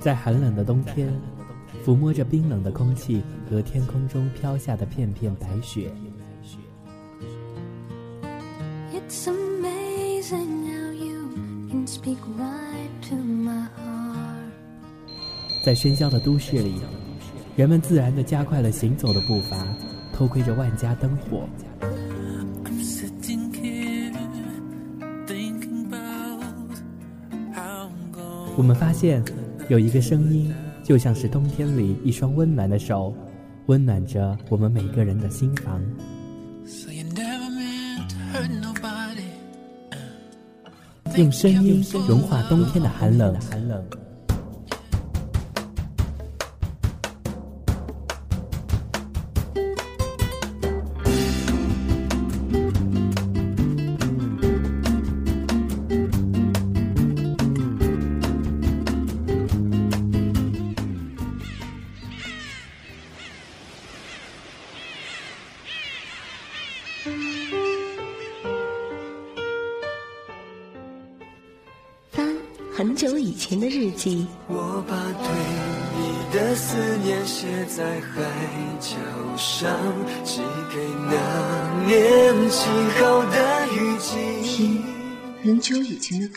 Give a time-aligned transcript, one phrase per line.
[0.00, 1.12] 在寒冷的冬天，
[1.84, 5.92] 抚摸着冰冷的空气和天空中飘下的片片白雪。
[15.62, 16.80] 在喧嚣的都市里，
[17.54, 19.66] 人们自然地加快了行走的步伐，
[20.14, 21.46] 偷窥着万家灯火。
[28.56, 29.22] 我们发现，
[29.70, 30.52] 有一个声音，
[30.82, 33.14] 就像是冬天里一双温暖的手，
[33.66, 35.80] 温暖着我们每个人的心房。
[41.16, 43.32] 用声音融化冬天的寒冷。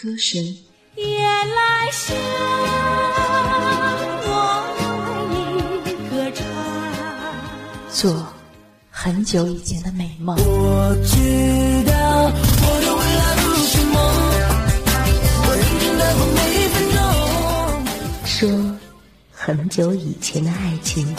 [0.04, 0.44] 歌声。
[0.98, 2.14] 夜来香，
[4.26, 4.32] 我
[5.32, 5.34] 为
[5.86, 6.44] 你歌唱。
[7.90, 8.28] 做
[8.92, 10.36] 很久以前的美梦。
[10.36, 11.94] 我知道
[12.26, 13.96] 我的未来不是梦。
[18.26, 18.76] 说
[19.32, 21.16] 很久以前的爱情。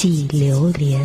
[0.00, 0.98] 寄流连。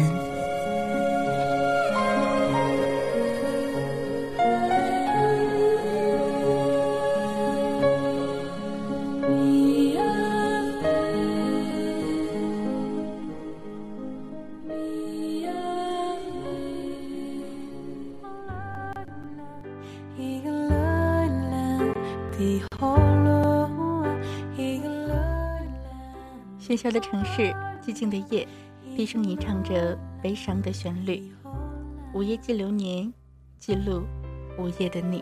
[26.58, 27.54] 喧嚣的城市，
[27.86, 28.48] 寂静的夜，
[28.96, 31.30] 低声吟唱着悲伤的旋律。
[32.14, 33.14] 午夜记流年，
[33.60, 34.04] 记录
[34.58, 35.22] 午夜的你。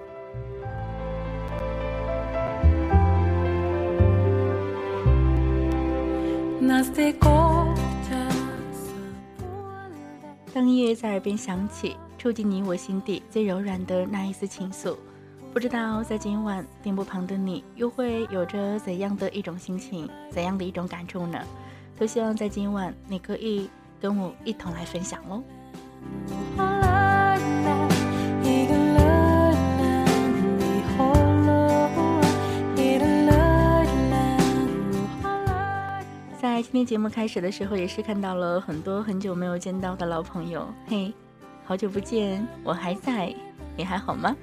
[10.53, 14.95] 当音乐在耳边响起，触及你我心底最柔软的那一丝情愫。
[15.51, 21.39] 不知道在今晚电波旁的你，又会有着怎样的一种心情，怎样的一种感触呢？
[21.97, 23.69] 都希望在今晚你可以
[24.01, 25.43] 跟我一同来分享哦。
[36.41, 41.13] 在今天节目开始的时候，也是看到了很多很久没有见到的老朋友，嘿，
[41.63, 43.33] 好久不见，我还在，
[43.77, 44.35] 你还好吗？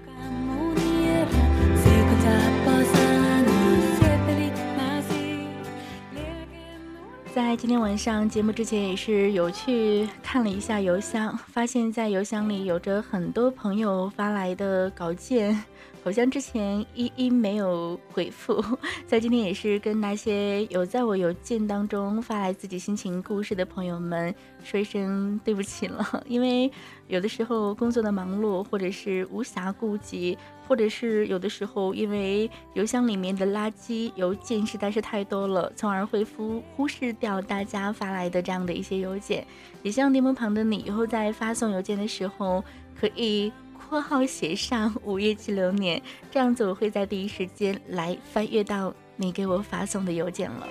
[7.33, 15.63] 在今天晚上节目之前，也是有去看了一下邮箱，发现，在邮箱里有着很多朋友发来的稿件，
[16.03, 18.63] 好像之前一一没有回复。
[19.07, 26.71] 在今天，也是跟那些有在我邮件当中发来自己心情故事的朋友们说一声对不起了， 因为
[27.09, 30.37] 有的时候工作的忙碌，或者是无暇顾及。
[30.69, 39.45] 或者是有的时候，因为邮箱里面的垃圾邮件实在是太多了，从而会忽忽视掉大家发来的这样的一些邮件。
[39.83, 42.63] 也希望电幕旁的你以后在发送邮件的时候，
[42.95, 43.53] 可以
[43.91, 46.01] 括号写上“五月七流年”，
[46.31, 50.69] 这样子我会在第一时间来翻阅到你给我发送的邮件了。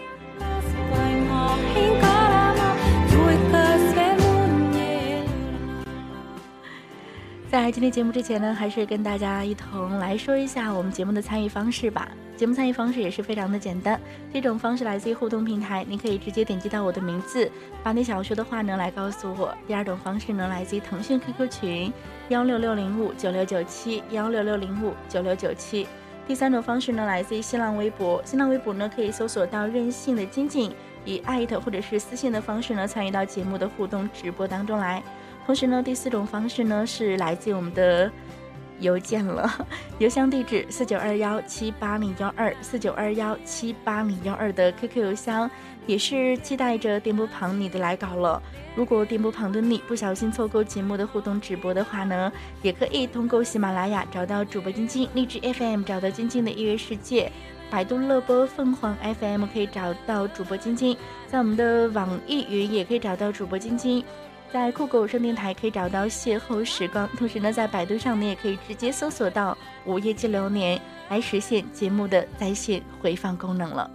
[7.52, 12.08] 在今天节目之前呢，还是跟大家一同来说一下我们节目的参与方式吧。
[12.38, 14.00] 节目参与方式也是非常的简单，
[14.32, 17.52] 第一种方式来自于互动平台，你可以直接点击到我的名字，
[17.82, 19.52] 把你想要说的话呢来告诉我。
[19.66, 21.92] 第二种方式呢，来自于腾讯 QQ 群
[22.28, 25.88] 幺六六零五九六九七幺六六零五九六九七。
[26.28, 30.72] 第三种方式呢，来自于新浪微博，新浪微博呢可以搜索到任性的金靖，
[31.04, 35.02] 以艾特或者是私信的方式呢参与到节目的互动直播当中来。
[35.50, 38.12] 同时呢，第四种方式呢是来自我们的
[38.82, 39.52] 邮件了，
[39.98, 45.50] 邮箱地址四九二幺七八零幺二四九二幺七八零幺二的 QQ 邮箱，
[45.88, 48.40] 也是期待着电波旁你的来稿了。
[48.76, 52.32] 如果电波旁的你不小心错过节目的互动直播的话呢，
[52.62, 57.32] 也可以通过喜马拉雅找到主播晶晶，荔枝 FM 找到晶晶的音乐世界，
[57.72, 60.96] 百度乐播凤凰 FM 可以找到主播晶晶，
[61.28, 64.06] 在我们的网易云也可以找到主播晶晶。
[64.52, 69.56] 在酷狗声电台可以找到邂逅时光，同时呢，在百度上你也可以直接搜索到
[69.86, 73.90] 午夜记流年，来实现节目的在线回放功能了。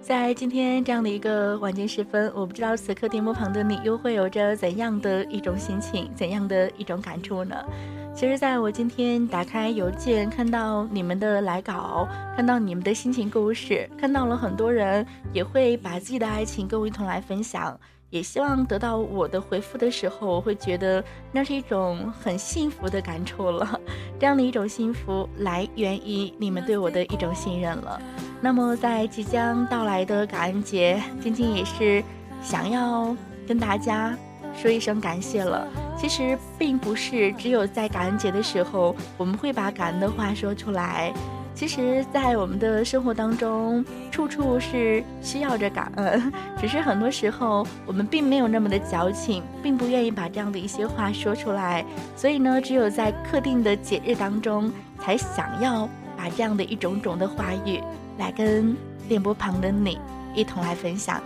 [0.00, 7.54] 在今天这样的一个晚间时分，我不知道此刻屏幕旁的你又会有着怎样的一种心情，怎样的一种感触呢？
[8.18, 17.78] 其实，在我今天打开邮件，看到你们的来稿，看到你们的心情故事，看到了很多人也会把自己的爱情跟我一同来分享，
[18.10, 23.80] 也希望得到我的回复的时候，我会觉得那是一种很幸福的感触了。
[24.18, 28.02] 这样的一种幸福来源于你们对我的一种信任了。
[28.40, 32.02] 那么，在即将到来的感恩节，晶晶也是
[32.42, 33.16] 想要
[33.46, 34.12] 跟大家。
[34.56, 35.68] 说一声感谢了。
[36.00, 41.12] 其实并不是只有在感恩节的时候，我们会把感恩的话说出来。
[41.54, 51.84] 其实，在我们的生活当中，处处是需要着感恩， 只是很多时候我们并没有那么的矫情，并不愿意把这样的一些话说出来。
[52.14, 57.82] 所以呢，只有在特定的节日当中，才想要把这样的一种种的话语，
[58.18, 58.76] 来跟
[59.08, 59.98] 电波旁的你
[60.36, 61.20] 一同来分享。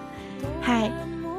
[0.62, 0.90] 嗨。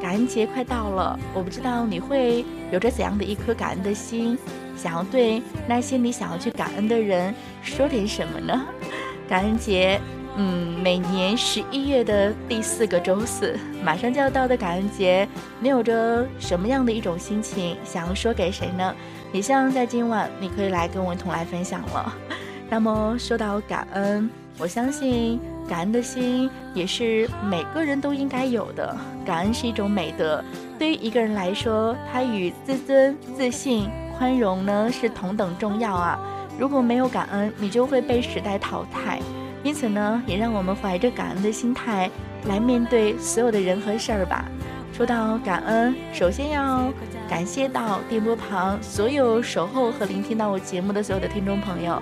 [0.03, 4.37] 感恩节快到了，我不知道你会有着怎样的一颗感恩的心，
[4.75, 8.65] 想要对那些你想要去感恩的人说点什么呢？
[9.29, 10.01] 感恩节，
[10.35, 15.25] 嗯，每年十一月的第四个周四，马上就要到的感恩节，
[15.61, 18.93] 你有着什么样的一种心情，想要说给谁呢？
[19.31, 22.13] 也希望在今晚你可以来跟我一同来分享了。
[22.69, 25.39] 那么说到感恩，我相信。
[25.67, 28.95] 感恩的心也是每个人都应该有的。
[29.25, 30.43] 感恩是一种美德，
[30.77, 36.19] 对于一个人来说，它与自尊、自信、宽容呢是同等重要啊。
[36.59, 39.19] 如果没有感恩，你就会被时代淘汰。
[39.63, 42.09] 因此呢，也让我们怀着感恩的心态
[42.45, 44.45] 来面对所有的人和事儿吧。
[44.91, 46.91] 说到感恩，首先要
[47.29, 51.99] 感谢到电波旁所有守候和聆听到我节目的所有的听众朋友。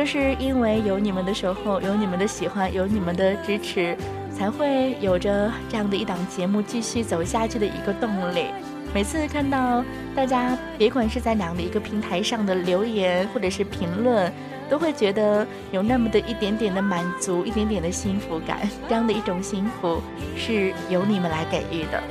[0.00, 3.94] 正是因为有你们的守候，有你们的喜欢，有你们的支持，
[4.34, 8.46] 才会有着这样的一档节目继续走下去的一个动力。
[8.94, 9.84] 每次看到
[10.16, 14.32] 大家，别管是在哪样的一个平台上的留言或者是评论，
[14.70, 18.60] 都会觉得有那么的一点点的满足，一点点的幸福感。
[18.88, 20.00] 这样的一种幸福
[20.34, 22.02] 是由你们来给予的。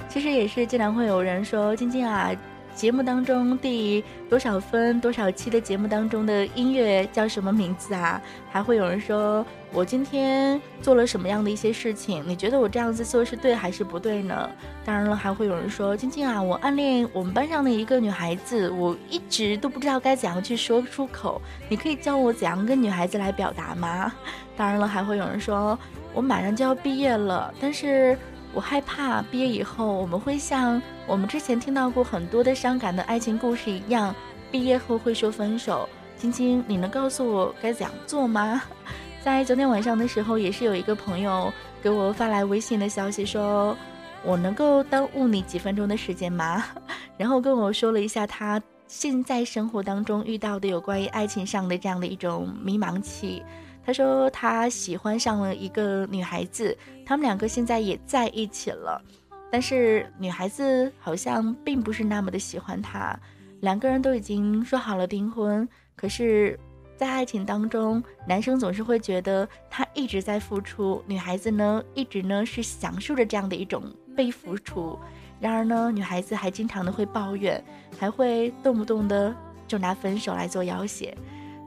[0.10, 2.32] 其实也是经常会有人说：“晶晶啊。”
[2.80, 8.18] 节目当中第多少分多少期的节目当中的音乐叫什么名字啊？
[8.50, 12.24] 还会有人说我今天做了什么样的一些事情？
[12.26, 14.48] 你觉得我这样子做是对还是不对呢？
[14.82, 21.38] 当然了，还会有人说晶晶啊，我暗恋我们班上的一个女孩子，我一直都不知道该怎样去说出口，
[21.68, 24.10] 你可以教我怎样跟女孩子来表达吗？
[24.56, 25.78] 当然了，还会有人说
[26.14, 28.16] 我马上就要毕业了，但是。
[28.52, 34.14] 我害怕毕业以后，我们会像我们之前听到过很多的伤感的爱情故事一样，
[34.50, 35.88] 毕业后会说分手。
[36.16, 38.62] 晶晶，你能告诉我该怎样做吗？
[39.22, 41.52] 在昨天晚上的时候，也是有一个朋友
[41.82, 43.76] 给我发来微信的消息，说
[44.24, 46.64] 我能够耽误你几分钟的时间吗？
[47.16, 53.42] 然后跟我说了一下他现在生活当中遇到的有关于爱情上的这样的一种迷茫期。
[53.90, 59.02] 他说他喜欢上了一个女孩子，他们两个现在也在一起了，
[59.50, 63.18] 但是女孩子好像并不是那么的喜欢他。
[63.62, 66.56] 两个人都已经说好了订婚，可是，
[66.96, 73.82] 在爱情当中，男生总是会觉得他一直在付出，女孩子呢一直呢是享受着这样的一种
[74.16, 74.96] 被付出。
[75.40, 77.60] 然而呢，女孩子还经常的会抱怨，
[77.98, 79.34] 还会动不动的
[79.66, 81.12] 就拿分手来做要挟。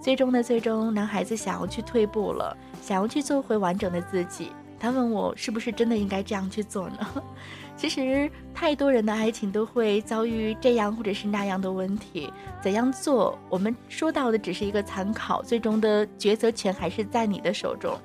[0.03, 4.51] 最终的最终，男孩子想要去退步了，想要去做回完整的自己。
[4.77, 7.23] 他问我是不是真的应该这样去做呢？
[7.77, 12.29] 其实太多人的爱情都会遭遇这样或者是那样的问题。
[12.61, 17.97] 怎样做，我们说到的只是一个参考，最终的抉择权还是在你的手中。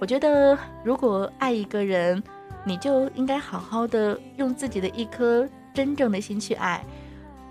[0.00, 2.22] 我觉得，如果爱一个人，
[2.64, 5.44] 你就应该好好的用自己的一颗
[5.74, 6.84] 真正的心去爱。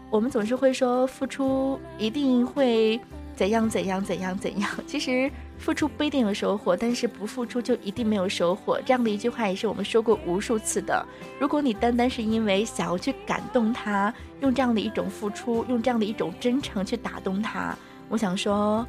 [0.10, 2.98] 我们总是会说付出一定会。
[3.35, 4.69] 怎样怎样怎样怎样。
[4.85, 8.79] 其实付出不一定有收获，但是不付出就一定没有收获。
[8.85, 11.05] 这样的一句话也是我们说过无数次的。
[11.39, 17.77] 如果你单单是因为想要去感动他，用这样的一种付出，用这样的一种真诚去打动他，
[18.09, 18.85] 我想说，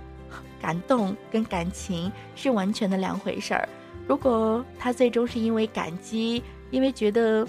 [0.60, 3.68] 感动跟感情是完全的两回事儿。
[4.08, 7.46] 如果他最终是因为感激，因为觉得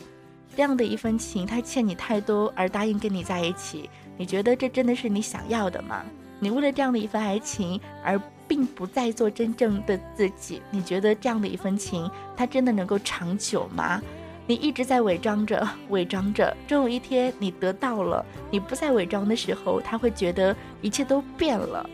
[0.55, 6.03] 这样的一份情他欠你太多而答应跟你在一起，你觉得这真的是你想要的吗？
[6.43, 8.19] 你为了这样的一份爱情而
[8.49, 14.01] 并不再做真正的自己，你觉得这样的一份情它真的能够长久吗？
[14.45, 21.89] 你一直在伪装着，伪装着，终有一天你得到了，你不再伪装的时候，他会觉得一切都变了。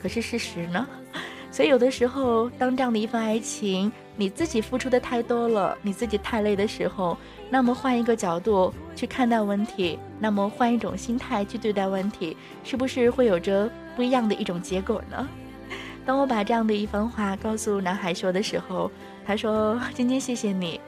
[0.00, 0.86] 可是事实呢？
[1.50, 7.18] 所以有的时候，当这样的一份爱情，你自己付出的太多了，你自己太累的时候，
[7.52, 15.28] 那么换一个角度去看待问题，那么换一种心态去对待问题，是不是会有着不一样的一种结果呢？
[16.06, 18.90] 当我把这样的一番话告诉男孩说的时候，
[19.26, 20.80] 他说：“今天谢谢你，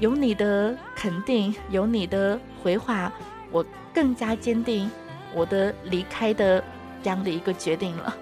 [0.00, 3.12] 有你的肯定，有你的回话，
[3.52, 4.90] 我更加坚定
[5.34, 6.64] 我的离开的
[7.02, 8.16] 这样的一个决定了。”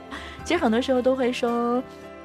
[0.44, 1.80] 其实很多时候都会说，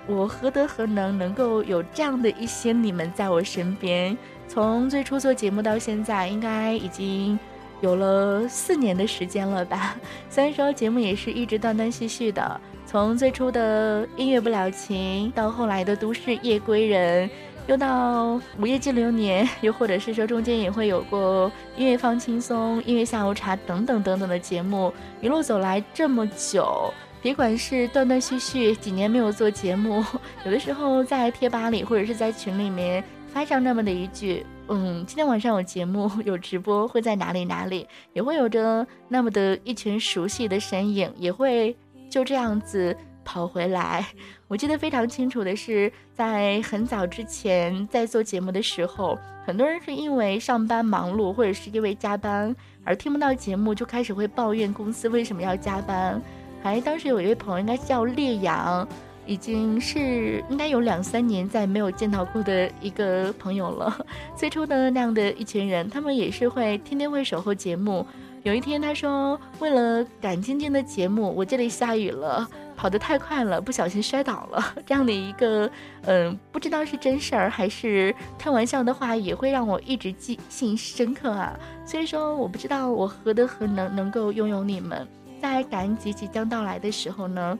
[0.09, 4.17] 我何德何能，能够有这样的一些你们在我身边。
[4.47, 7.37] 从最初做节目到现在，应该已经
[7.79, 9.95] 有了四年的时间了吧？
[10.27, 17.29] 虽然说节目也是一直断断续续的，从最初的音乐不了情，到后来的都市夜归人，
[17.67, 26.91] 又到午夜激流年，又或者是说中间也会有过音乐放轻松、音乐下午茶等等等等的节目，一路走来这么久。
[27.21, 30.03] 别管是断断续续几年没有做节目，
[30.45, 41.75] 有的时候在贴吧里或者是在群里面发上那么的一句，嗯，今天晚上有节目 有直播，会在哪里哪里，也会有着那么的一群熟悉的身影，也会
[42.09, 42.95] 就这样子
[43.25, 44.07] 跑回来。
[44.47, 56.19] 我记得非常清楚的是，在很早之前在做节目的时候，很多人是因为上班忙碌或者是因为加班而听不到节目，就开始会抱怨公司为什么要加班。
[56.61, 58.87] 还当时有一位朋友，应该叫烈阳，
[59.25, 64.05] 已经是应该有两三年再没有见到过的一个朋友了。
[64.35, 68.05] 最初的那样的一群人，他们也是会天天会守候节目。
[68.43, 74.73] 有一天他说，为了赶今天的节目，我这里下雨了，跑得太快了，不小心摔倒了。
[74.87, 75.69] 这样的一个，
[76.03, 81.53] 嗯，不知道是真事儿还是开玩笑的话，也会让我一直记性深刻啊。
[81.85, 85.05] 所以说，我不知道我何德何能能够拥有你们。
[85.39, 87.57] 在感恩节即将到来的时候呢，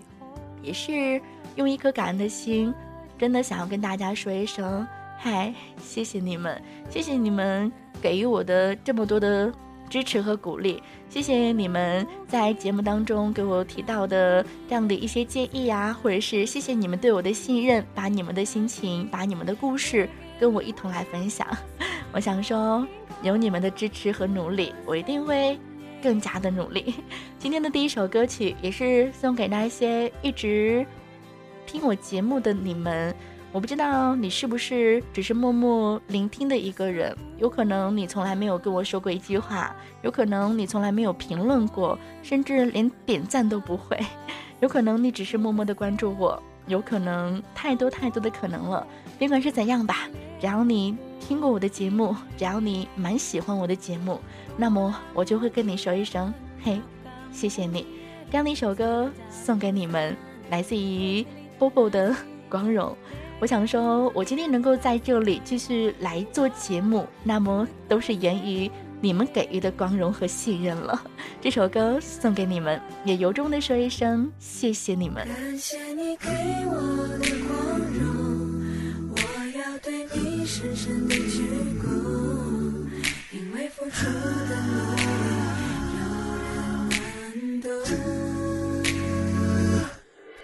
[0.62, 1.20] 也是
[1.56, 2.74] 用一颗感恩的心，
[3.18, 4.86] 真的想要跟大家说一声
[5.18, 7.72] 嗨，谢谢你们，谢谢你们
[8.02, 9.52] 给予我的这么多的
[9.90, 20.08] 支持和鼓励，谢谢你们在节目当中给我提到的这样的一些建议啊，或者是谢谢你们对我的信任，把你们的心情，把你们的故事
[20.40, 21.48] 跟我一同来分享。
[22.12, 22.88] 我想说，
[23.22, 25.60] 有你们的支持和努力，我一定会。
[26.02, 26.96] 更加的努力。
[27.38, 30.86] 今天的第一首歌曲也是送给那些一直
[31.66, 33.16] 听我节目的你们。
[33.52, 43.98] 我不知道你是不是只是默默聆听的一个人，有可能你从来没有跟我说过一句话，有可能你从来没有评论过，甚至连点赞都不会。
[44.62, 48.86] 有可能你只是默默的关注我，有可能太多太多的可能了。
[49.18, 50.08] 别管是怎样吧，
[50.40, 54.20] 只要你听过我的节目，只要你蛮喜欢我的节目。
[54.60, 56.82] 那么我就会跟你说一声嘿，
[57.32, 57.88] 谢谢你。
[58.30, 60.14] 这样的一首歌送给你们，
[60.50, 61.26] 来自于
[61.58, 62.14] Bobo 的
[62.50, 62.94] 光荣。
[63.40, 71.02] 我想说，我今天能够在这里继续来做节目，那么都是源于你们给予的光荣和信任了。
[71.40, 75.26] 这首歌送给你们，也由衷的说一声谢谢你们。
[75.26, 76.28] 感谢你给
[76.66, 78.04] 我的光荣，
[79.14, 79.18] 我
[79.58, 81.48] 要对你深深的鞠
[81.82, 82.29] 躬，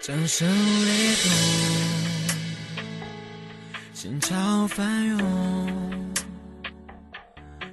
[0.06, 1.32] 掌声雷动，
[3.92, 5.18] 心潮翻涌，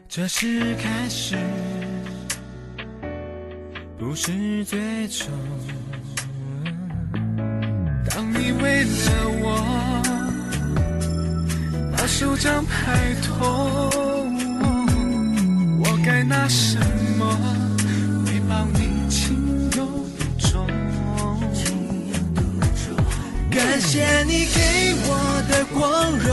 [0.10, 1.38] 这是开始，
[4.00, 5.28] 不是最终。
[8.10, 8.90] 当你为了
[9.44, 10.02] 我
[11.96, 13.38] 把手掌拍痛，
[15.84, 16.80] 我该拿什
[17.20, 17.73] 么？
[23.64, 26.30] 感谢你给我的光荣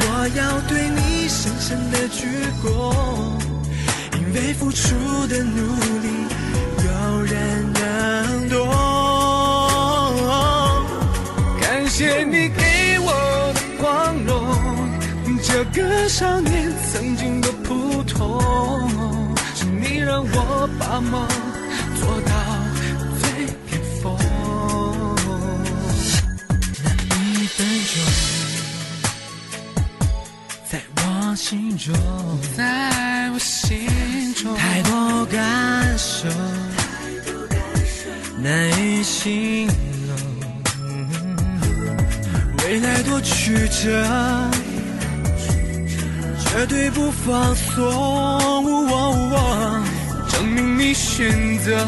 [0.00, 2.26] 我要对你深深的鞠
[2.60, 2.66] 躬
[4.18, 4.96] 因为付出
[5.28, 6.08] 的努力
[6.84, 8.68] 有人能懂。
[11.60, 14.34] 感谢你给我的光荣
[15.40, 18.40] 这个少年曾经多普通
[19.54, 21.47] 是你让我把梦
[31.78, 31.94] 中，
[32.56, 36.28] 在我心中，太多感受，
[38.42, 40.16] 难以形容。
[42.64, 44.04] 未来多曲折，
[46.40, 48.18] 绝对不放松。
[50.28, 51.86] 证明你选择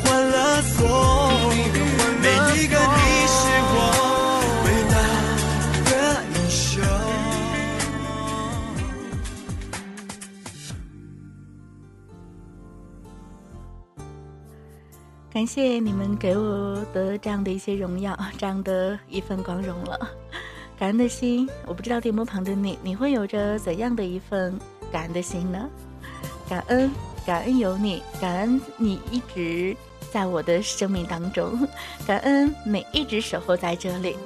[0.00, 0.78] 你的欢乐颂，
[2.20, 2.28] 每
[2.62, 3.38] 一个你是
[3.72, 4.06] 我。
[15.32, 19.96] 感谢你们给我的这样的一些荣耀，这样的一份光荣了。
[20.76, 24.58] 感恩的心，我不知道电波旁的你，你会有着怎样的一份
[24.90, 25.70] 感恩的心呢？
[26.48, 26.90] 感恩，
[27.24, 29.76] 感恩有你，感恩你一直
[30.12, 31.66] 在我的生命当中，
[32.06, 34.16] 感恩每一直守候在这里，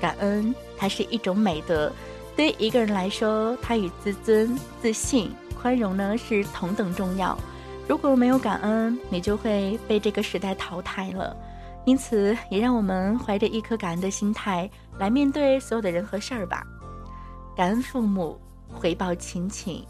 [0.00, 1.90] 感恩它是一种美德。
[2.36, 7.38] 对于一个人来说，它与自尊、自信、宽容呢是同等重要。
[7.86, 11.36] 如果没有感恩，你就会被这个时代淘汰了。
[11.84, 16.64] 因此，也让我们怀着一颗感恩的心态来面对所有的人和事儿吧。
[17.54, 19.84] 感恩父母，回报亲情。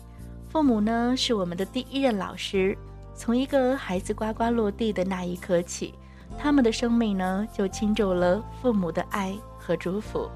[0.51, 2.77] 父母呢，是我们的第一任老师。
[3.17, 5.95] 从一个孩子呱呱落地的那一刻起，
[6.39, 10.29] 他们的生命呢，就倾注了父母的爱和祝福。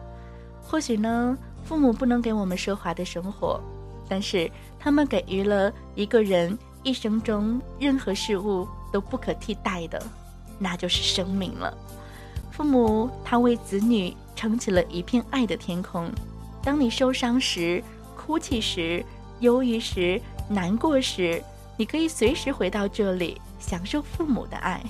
[0.62, 3.60] 或许呢，父母不能给我们奢华的生活，
[4.08, 6.56] 但是他们给予了一个人。
[6.84, 10.00] 一生中任何事物都不可替代的，
[10.60, 11.76] 那就是生命了。
[12.52, 16.08] 父母他为子女撑起了一片爱的天空。
[16.62, 17.82] 当你受伤时、
[18.16, 19.04] 哭泣时、
[19.40, 21.42] 忧郁时、难过时，
[21.78, 24.82] 你可以随时回到这里，享受父母的爱，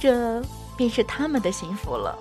[0.00, 0.42] 这
[0.76, 2.18] 便是他们的幸福了。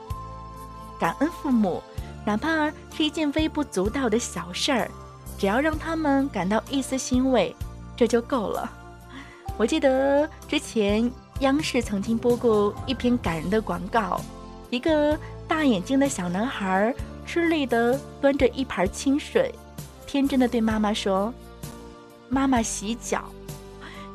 [1.00, 1.82] 感恩父母，
[2.24, 4.92] 哪怕是一件微不足道的小事儿，
[5.40, 7.56] 只要让他们感到一丝欣慰，
[7.96, 8.72] 这就够了。
[9.58, 14.22] 我记得之前央视曾经播过一篇感人的广告，
[14.70, 16.94] 一个大眼睛的小男孩
[17.26, 19.52] 吃力地端着一盘清水，
[20.06, 21.34] 天真的对妈妈说
[22.30, 23.26] ：“妈妈洗脚。”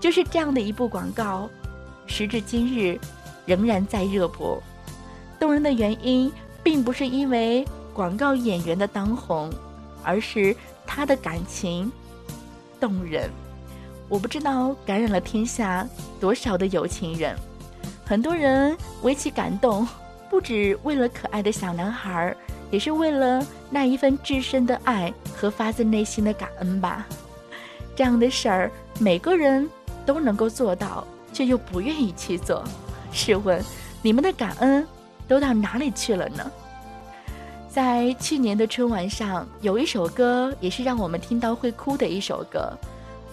[0.02, 1.48] 就是这样的一部广告，
[2.08, 2.98] 时至今日
[3.46, 4.60] 仍然在热播。
[5.38, 9.48] 动人的原因并不是因为广告演员的当红，
[10.02, 11.90] 而是他的感情
[12.80, 13.30] 动人。
[14.08, 15.86] 我不知道感染了天下
[16.20, 17.36] 多少的有情人，
[18.04, 19.86] 很多人为其感动，
[20.28, 22.34] 不止为了可爱的小男孩，
[22.72, 27.06] 也是为了那一份至深的爱和发自内心的感恩吧。
[27.94, 29.68] 这样的事儿，每个人
[30.02, 32.62] 都能够做到，却又不愿意去做。
[33.12, 33.62] 试问，
[34.02, 34.86] 你们的感恩
[35.26, 36.50] 都到哪里去了呢？
[37.68, 42.70] 在去年的春晚上，有一首歌也是让我们听到会哭的一首歌。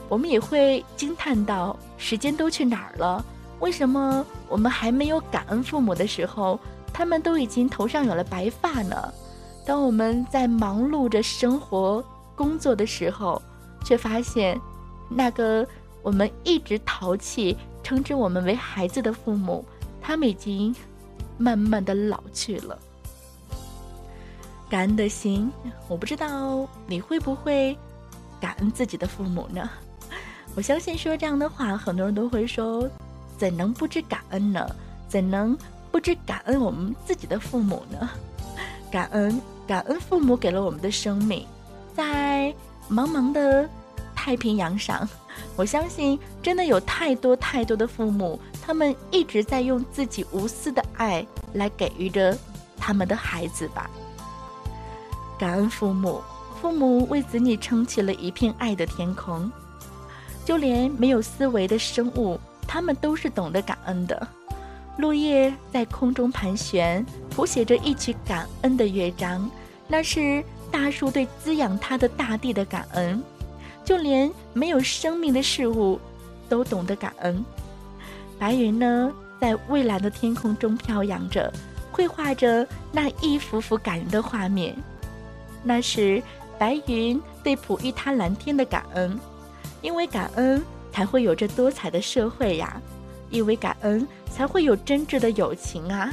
[0.08, 3.24] 我们也会惊叹到时间都去哪儿了？
[3.60, 6.60] 为什么我们还没有感恩父母的时候，
[6.94, 9.14] 他们都已经头上有了白发呢。
[9.66, 12.04] 当我们在忙碌着生活、
[12.36, 13.42] 工作的时候，
[13.84, 14.60] 却发现，
[15.10, 15.68] 那个
[16.10, 19.64] 我们一直淘气、称之我们为孩子的父母，
[20.02, 20.76] 他们已经
[21.38, 22.80] 慢慢的老去了。
[24.68, 25.52] 感恩的心，
[25.88, 27.78] 我不知道你会不会
[28.42, 29.70] 感恩自己的父母呢？
[30.56, 32.90] 我相信说这样的话，很多人都会说：
[33.38, 34.68] 怎能不知感恩呢？
[35.08, 35.56] 怎能
[35.92, 38.10] 不知感恩我们自己的父母呢？
[38.92, 39.40] 感恩。
[39.68, 41.46] 感恩父母给了我们的生命，
[41.94, 42.52] 在
[42.90, 43.70] 茫茫的
[44.30, 45.10] 太平洋上，
[45.58, 52.38] 我相信真的有太多太多的父母，他们一直在用自己无私的爱来给予着
[52.78, 53.90] 他们的孩子吧。
[55.40, 56.22] 感恩父母，
[56.62, 59.52] 父母为子女撑起了一片爱的天空，
[60.46, 64.28] 就连没有思维的生物，他们都是懂得感恩的。
[65.00, 69.50] 落叶在空中盘旋，谱写着一曲感恩的乐章。
[69.88, 73.24] 那是大树对滋养它的大地的感恩，
[73.84, 76.00] 就连没有生命的事物
[76.48, 77.44] 都懂得感恩。
[78.38, 81.52] 白云呢，在蔚蓝的天空中飘扬着，
[81.92, 84.76] 绘画着那一幅幅感人的画面。
[85.64, 86.22] 那是
[86.58, 89.20] 白云对哺育它蓝天的感恩，
[89.82, 90.62] 因为感恩
[90.92, 92.82] 才会有着多彩的社会呀。
[93.32, 96.12] 因为感恩，才会有真挚的友情啊！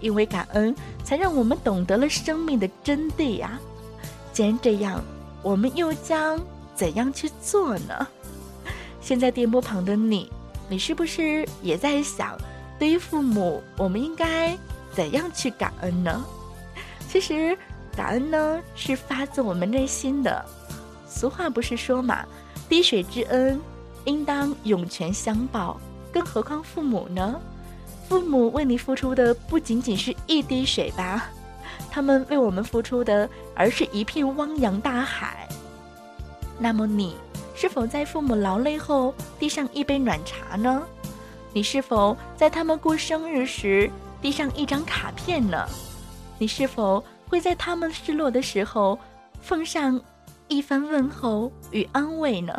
[0.00, 3.60] 因为感恩，才让我们懂得了生命的真谛呀！
[4.32, 5.04] 既然这样，
[5.42, 6.40] 我们又将
[6.76, 8.06] 怎样去做呢？
[9.00, 10.30] 现在电波旁的你，
[10.68, 12.36] 你是不是也在想，
[12.78, 14.56] 对于父母，我们应该
[14.92, 16.24] 怎样去感恩呢？
[17.08, 17.56] 其实，
[17.96, 20.44] 感恩呢，是发自我们内心的。
[21.08, 22.26] 俗话不是说嘛
[22.68, 23.58] ，“滴水之恩，
[24.04, 25.80] 应当涌泉相报。”
[26.12, 27.40] 更何况父母呢？
[28.08, 31.30] 父母为你付出的不仅仅是一滴水吧，
[31.90, 35.45] 他们为我们付出的，而是一片汪洋大海。
[36.58, 37.16] 那么，你
[37.54, 40.82] 是否在父母劳累后递上一杯暖茶呢？
[41.52, 43.90] 你是否在他们过生日时
[44.20, 45.66] 递上一张卡片呢？
[46.38, 48.98] 你是否会在他们失落的时候
[49.40, 50.00] 奉上
[50.48, 52.54] 一番问候与安慰呢？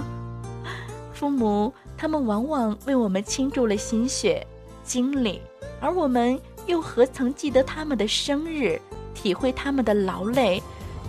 [1.13, 1.73] 父母。
[1.99, 4.45] 他们往往为我们倾注了心血、
[4.83, 5.41] 精力，
[5.81, 8.79] 而我们又何曾记得他们的生日，
[9.15, 10.61] 体会他们的劳累，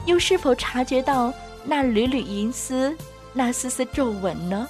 [0.06, 1.30] 又是否察觉到
[1.64, 2.96] 那缕缕银丝、
[3.32, 4.66] 那丝丝皱纹呢？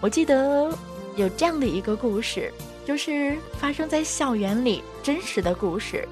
[0.00, 0.70] 我记得
[1.16, 2.52] 有这样的一个故事，
[2.84, 6.06] 就是发生在校园里真实的故事。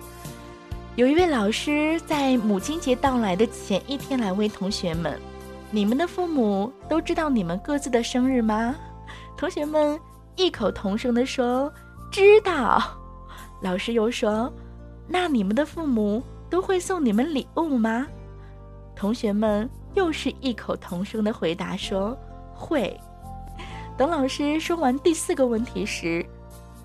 [0.96, 5.18] 有一位老师在母亲节到来的前一天来问同学们。
[5.70, 8.74] 你们的父母都知道你们各自的生日吗？
[9.38, 9.98] 同学们
[10.36, 11.72] 异口同声地说
[12.12, 12.82] ：“知道。”
[13.62, 14.52] 老师又说
[15.08, 18.06] ：“那你们的父母都会送你们礼物吗？”
[18.94, 22.16] 同学们又是异口同声的回答说
[22.54, 22.98] ：“会。”
[23.98, 26.24] 等老师说完第四个问题时，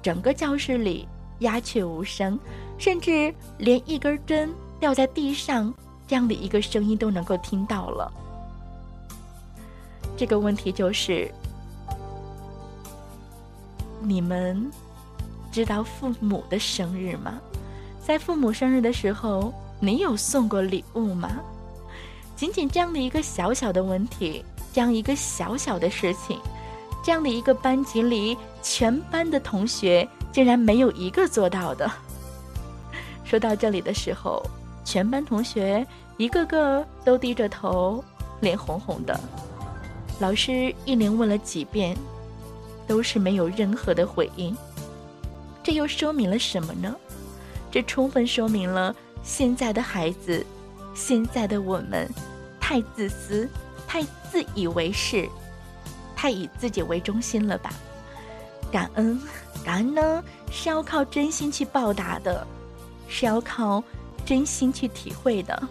[0.01, 1.07] 整个教室里
[1.39, 2.37] 鸦雀无声，
[2.77, 5.73] 甚至连一根针掉在地上
[6.07, 8.11] 这样的一个声音都能够听到了。
[10.17, 11.31] 这个问题就是：
[14.01, 14.69] 你们
[15.51, 17.39] 知道父母的生日吗？
[18.01, 21.29] 在父母生日的时候，你有送过礼物吗？
[22.37, 26.39] 仅仅这样的一个小小的问题，这样一个小小的事情，
[27.03, 31.91] 这样的一个班级里，全班的同学竟然没有一个做到的。
[33.25, 34.45] 说到这里的时候，
[34.85, 35.85] 全班同学
[36.17, 38.03] 一个个都低着头，
[38.39, 39.19] 脸红红的。
[40.19, 41.97] 老师一连问了几遍，
[42.87, 44.55] 都是没有任何的回应。
[45.63, 46.95] 这又说明了什么呢？
[47.71, 50.45] 这充分说明了现在的孩子，
[50.97, 52.09] 现在的我们，
[52.59, 53.47] 太自私，
[53.87, 55.29] 太自以为是，
[56.15, 57.71] 太以自己为中心了吧？
[58.71, 59.21] 感恩，
[59.63, 62.45] 感恩呢，是要靠真心去报答的，
[63.07, 63.81] 是要靠
[64.25, 65.67] 真心去体会的。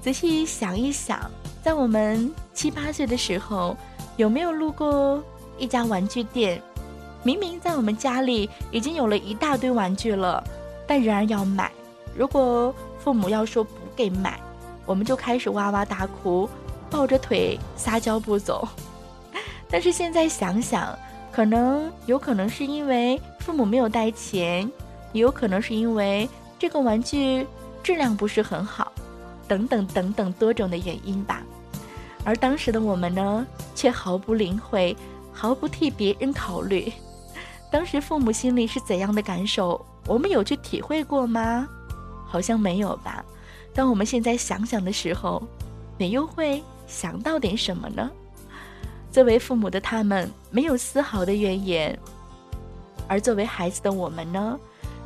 [0.00, 1.30] 仔细想一想。
[1.62, 3.76] 在我们七八岁的时候，
[4.16, 5.22] 有没有路过
[5.58, 6.60] 一家玩具店？
[7.22, 10.42] 明明在我们家里已经有了一大堆玩具了，
[10.88, 11.70] 但仍然要买。
[12.16, 14.40] 如果父母要说不给买，
[14.86, 16.48] 我们就开始哇哇大哭，
[16.90, 18.68] 抱着腿撒娇不走。
[19.70, 20.98] 但是现在想想，
[21.30, 24.70] 可能有可能是因为父母没有带钱，
[25.12, 26.28] 也有可能是因为
[26.58, 27.46] 这个玩具
[27.82, 28.92] 质量不是很好，
[29.48, 31.42] 等等等等多种的原因吧。
[32.24, 34.96] 而当时的我们呢，却毫不领会，
[35.32, 36.92] 毫不替别人考虑。
[37.70, 41.66] 当时父母心里是怎样的感受，我们有去体会过吗？
[42.26, 43.24] 好像没有吧。
[43.74, 45.42] 当我们现在想想的时候，
[45.98, 48.10] 你又会想到点什么呢？
[49.10, 51.98] 作为父母的他们没有丝毫的怨言，
[53.08, 54.58] 而作为孩子的我们呢，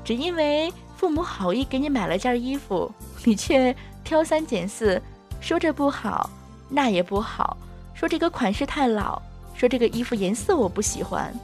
[0.05, 2.90] 只因为父母好意给你买了件衣服，
[3.24, 3.74] 你却
[4.05, 5.00] 挑三拣四，
[5.40, 6.31] 说这不好，
[6.68, 7.57] 那也不好，
[7.94, 9.20] 说这个款式太老，
[9.55, 11.35] 说这个衣服颜色我不喜欢。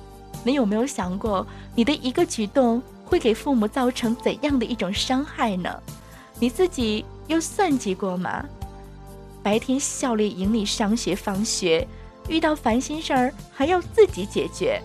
[0.44, 5.80] 你有没有想过，你的一个举动会给父母造成怎样的一种伤害呢？
[6.38, 8.44] 你自己又算计过吗？
[9.42, 11.87] 白天效力营你上学放学，
[12.28, 14.80] 遇到烦心事儿还要自己解决，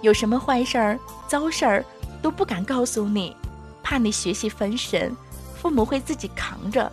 [0.00, 0.98] 有什么坏事儿、
[1.28, 1.84] 糟事儿
[2.22, 3.36] 都不敢告诉你，
[3.82, 5.14] 怕你学习分神，
[5.56, 6.90] 父母会自己扛着。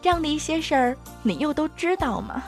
[0.00, 2.40] 这样的一些事儿，你又都知道吗？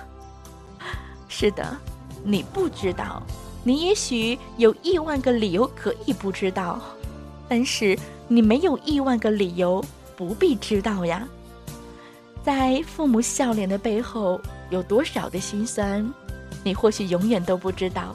[1.27, 1.77] 是的，
[2.22, 3.20] 你不知道。
[3.64, 6.81] 你也许有亿万个理由可以不知道，
[7.48, 7.98] 但是
[8.29, 9.85] 你没有亿万个理由
[10.18, 11.26] 不必知道呀。
[12.42, 16.12] 在父母笑脸的背后，有多少的心酸，
[16.64, 18.12] 你或许永远都不知道。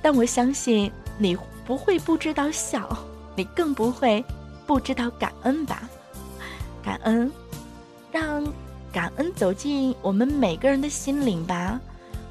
[0.00, 1.36] 但我相信你
[1.66, 2.96] 不会不知道笑，
[3.34, 4.24] 你更不会
[4.68, 5.88] 不知道感恩吧？
[6.80, 7.28] 感恩，
[8.12, 8.44] 让
[8.92, 11.80] 感恩走进我们每个人的心灵吧。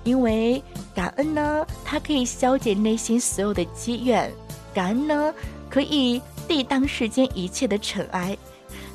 [0.05, 4.29] 因为感恩呢，它可以消解内心所有的积怨；
[4.73, 5.33] 感恩呢，
[5.69, 8.37] 可以抵挡世间一切的尘埃；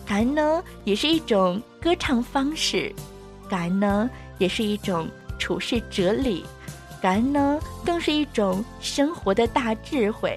[0.06, 2.92] 感恩呢，也是一种歌唱方式；
[3.48, 5.08] 感恩呢，也是一种
[5.38, 6.42] 处世哲理；
[7.00, 10.36] 感恩呢，更是一种生活的大智慧。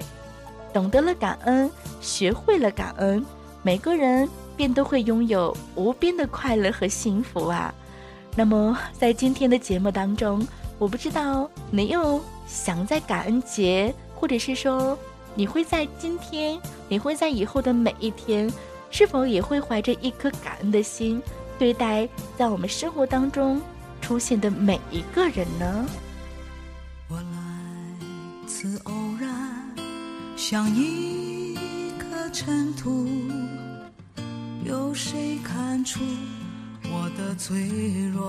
[0.73, 1.69] 懂得了感恩，
[2.01, 3.25] 学会了感恩，
[3.61, 7.73] 每个人便都会拥有无边的快乐和幸福啊！
[8.35, 10.45] 那么，在今天的节目当中。
[10.79, 14.97] 我不知道你又想在感恩节，或者是说
[15.33, 18.51] 你会在今天，你会在以后的每一天，
[18.93, 21.19] 是否也会怀着一颗感恩的心
[21.57, 23.59] 对待在我们生活当中
[24.01, 25.85] 出现的每一个人呢？
[27.07, 29.67] 我来自偶然，
[30.37, 31.57] 像一
[31.97, 33.07] 颗尘土，
[34.63, 35.99] 有谁看出
[36.83, 37.67] 我的脆
[38.13, 38.21] 弱？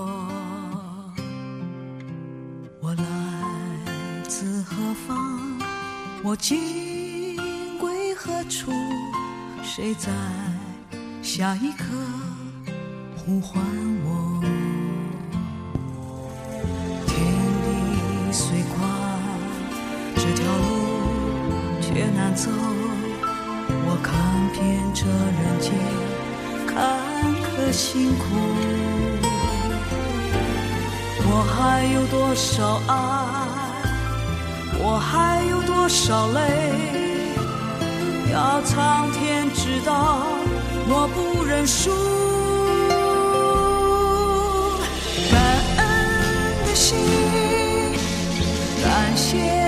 [2.81, 4.75] 我来自何
[5.07, 5.59] 方？
[6.23, 7.37] 我今
[7.77, 8.71] 归何处？
[9.61, 10.09] 谁在
[11.25, 11.85] 下一刻
[13.17, 13.59] 呼唤
[14.05, 14.39] 我？
[17.07, 17.17] 天
[17.65, 17.67] 地
[18.31, 18.87] 虽宽，
[20.15, 20.61] 这条路
[21.81, 22.51] 却难走。
[23.87, 24.13] 我看
[24.53, 25.73] 遍这人间
[26.67, 26.77] 坎
[27.41, 28.23] 坷辛苦。
[31.27, 32.93] 我还有多少爱？
[34.77, 36.39] 我还有多少泪？
[38.31, 40.27] 要苍天知道，
[40.87, 41.89] 我不认输。
[45.31, 45.41] 感
[45.77, 45.83] 恩
[46.65, 46.97] 的心，
[48.83, 49.64] 感谢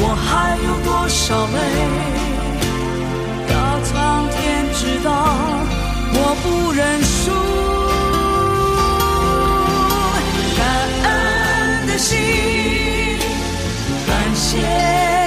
[0.00, 1.58] 我还有多少泪
[3.50, 4.36] 要苍天
[4.74, 5.08] 知道
[6.14, 7.18] 我不认输。
[10.56, 10.60] 感
[11.04, 12.16] 恩的心
[14.06, 15.17] 感谢。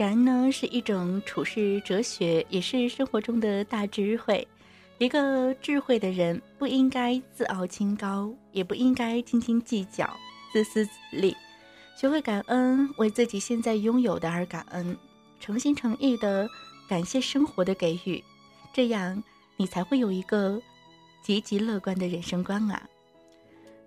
[0.00, 4.48] 感恩呢是一种处世哲学，也是生活中的大智慧。
[4.96, 10.08] 一个智慧的人不应该自傲清高，也不应该斤斤计较、
[10.54, 11.36] 自私自利。
[11.98, 14.96] 学会感恩，为自己现在拥有的而感恩，
[15.38, 16.48] 诚心诚意的
[16.88, 18.24] 感谢生活的给予，
[18.72, 19.22] 这样
[19.58, 20.58] 你才会有一个
[21.22, 22.88] 积极乐观的人生观啊！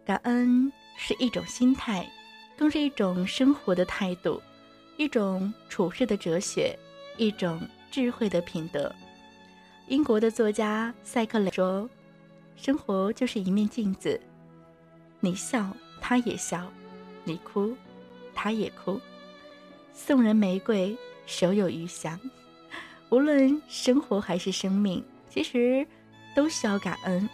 [0.06, 2.08] 感恩是一种心态，
[2.56, 4.40] 更是一种生活的态度。
[4.96, 6.78] 一种处世的哲学，
[7.18, 8.94] 一种智慧的品德。
[9.88, 11.90] 英国的作家塞克雷说
[12.56, 14.20] ：“生活就是一面镜子，
[15.20, 16.60] 你笑，他也笑；
[17.24, 17.76] 你哭，
[18.36, 19.00] 他也哭。
[19.94, 22.20] 送人玫瑰，手有余香。
[23.10, 25.86] 无论生活还是生命，其实
[26.36, 27.28] 都需要感恩。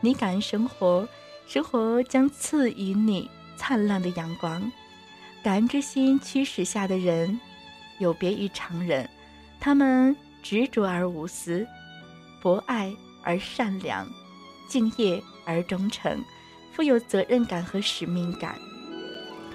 [0.00, 1.06] 你感恩生活，
[1.46, 4.70] 生活将赐予你灿烂的阳光。”
[5.44, 7.38] 感恩之心驱使下的人，
[7.98, 9.06] 有别于常人，
[9.60, 11.66] 他们执着而无私，
[12.40, 12.90] 博爱
[13.22, 14.08] 而善良，
[14.66, 16.24] 敬业而忠诚，
[16.72, 18.58] 富有责任感和使命感。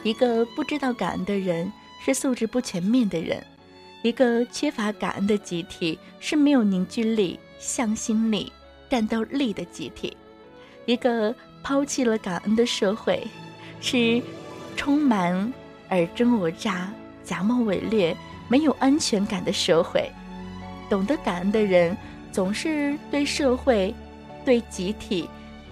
[0.03, 1.73] 一个不知道感恩的人，
[2.05, 3.41] 是素质不全面的人；
[4.03, 8.51] 一个缺乏感恩的集体，是没有凝聚力、向心力、
[8.91, 10.15] 战斗力的集体；
[10.85, 13.25] 一个抛弃了感恩的社会，
[13.81, 14.21] 是
[14.75, 15.51] 充满。
[15.89, 16.91] 尔真我诈、
[17.23, 18.15] 假冒伪劣、
[18.47, 20.09] 没有安全感的社会，
[20.89, 21.95] 懂得感恩的人
[22.31, 23.93] 总是对社会、
[24.45, 25.29] 对集体、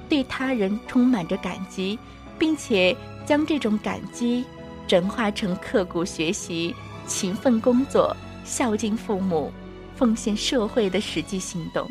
[0.10, 1.98] 对他人充满着感激，
[2.38, 4.46] 并且将这种感激
[4.88, 6.76] 转化成刻苦学习、
[7.06, 9.52] 勤奋工作、孝敬父母、
[9.96, 11.90] 奉献社会的实际行动。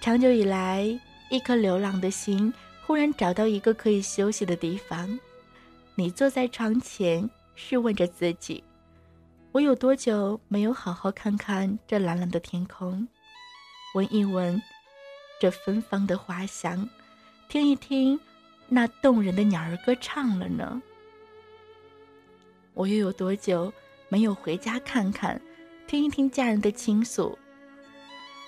[0.00, 0.86] 长久以来，
[1.30, 2.52] 一颗流浪的心
[2.86, 5.18] 忽然找到一个可以休息的地方。
[6.00, 8.64] 你坐在床前，试问着自己：
[9.52, 13.06] 我有多久没有好好看看这蓝蓝的天空，
[13.94, 14.58] 闻一闻
[15.38, 16.88] 这芬芳的花香，
[17.50, 18.18] 听一听
[18.66, 20.80] 那动人的鸟儿歌唱了呢？
[22.72, 23.70] 我又有多久
[24.08, 25.38] 没有回家看看，
[25.86, 27.38] 听一听家人的倾诉？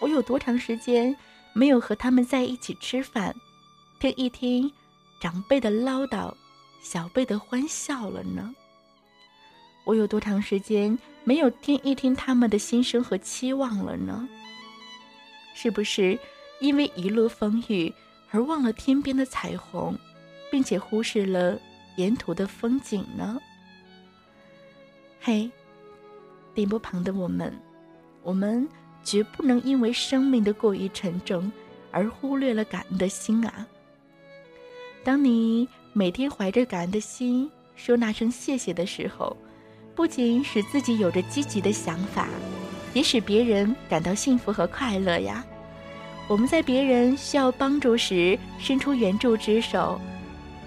[0.00, 1.14] 我有多长时间
[1.52, 3.36] 没有和他们在一起吃饭，
[4.00, 4.72] 听一听
[5.20, 6.32] 长辈的唠叨？
[6.82, 8.54] 小辈的欢笑了呢。
[9.84, 14.28] 我有多长时间没有听一听他们的心声和期望了呢？
[15.54, 16.18] 是不是
[16.60, 17.92] 因为一路风雨
[18.30, 19.96] 而忘了天边的彩虹，
[20.50, 21.58] 并且忽视了
[21.96, 23.40] 沿途的风景呢？
[25.20, 25.50] 嘿，
[26.54, 27.56] 电波旁的我们，
[28.22, 28.68] 我们
[29.04, 31.50] 绝不能因为生命的过于沉重
[31.90, 33.66] 而忽略了感恩的心啊！
[35.04, 35.68] 当你。
[35.94, 39.36] 每天怀着感恩的心说那声谢谢的时候，
[39.94, 42.28] 不仅使自己有着积极的想法，
[42.94, 45.44] 也使别人感到幸福和快乐呀。
[46.28, 50.00] 我们在别人需要帮助时伸出援助之手，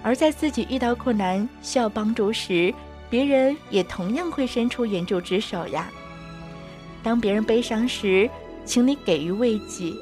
[0.00, 2.72] 而在自己遇到困难需要帮助时，
[3.10, 5.90] 别人也同样会伸出援助之手呀。
[7.02, 8.30] 当别人悲伤时，
[8.64, 9.92] 请你给予慰藉，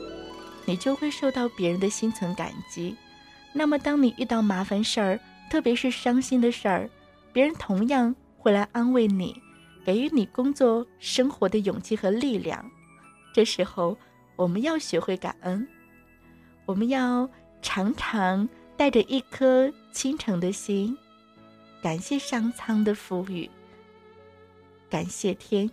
[0.66, 2.94] 你就会受到别人的心存感激。
[3.56, 6.90] 那么，当你遇到麻烦事儿，特别是伤心的事儿，
[7.32, 9.40] 别人同样会来安慰你，
[9.84, 12.68] 给予你工作生活的勇气和力量。
[13.32, 13.96] 这时候，
[14.34, 15.66] 我们要学会感恩，
[16.66, 17.30] 我们要
[17.62, 20.98] 常常带着一颗虔诚的心，
[21.80, 23.48] 感谢上苍的赋予，
[24.90, 25.70] 感谢天，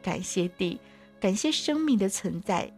[0.00, 0.78] 感谢地，
[1.18, 2.72] 感谢生命的存在，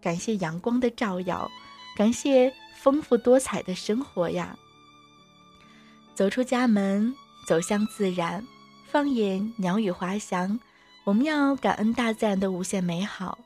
[0.00, 1.50] 感谢阳光的照耀，
[1.96, 4.56] 感谢丰富多彩的生活呀！
[6.14, 7.12] 走出家门，
[7.44, 8.46] 走向自然，
[8.86, 10.58] 放眼鸟语花香，
[11.02, 13.36] 我们要感恩大自然的无限美好，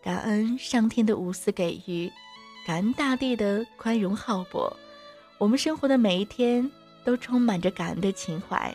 [0.00, 2.08] 感恩上天的无私给予，
[2.64, 4.74] 感恩大地的宽容浩博。
[5.38, 6.70] 我们生活的每一天
[7.04, 8.72] 都充满着感恩的情怀，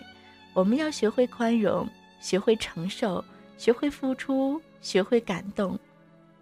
[0.53, 1.87] 我们要学会宽容。
[2.19, 3.25] 学会承受，
[3.57, 5.79] 学会付出，学会感动，